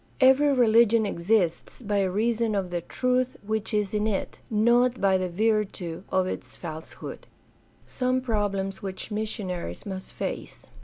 [0.19, 6.01] Every religion exists by reason of the truth which is in it, not by virtue
[6.09, 7.83] of its falsehood {Report, IV, 20).
[7.85, 10.71] Some problems which missionaries must face.